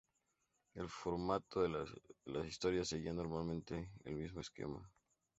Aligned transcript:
El 0.73 0.89
formato 0.89 1.61
de 1.61 1.85
las 2.25 2.47
historias 2.47 2.87
seguía 2.87 3.13
normalmente 3.13 3.91
el 4.03 4.15
mismo 4.15 4.41
esquema. 4.41 4.81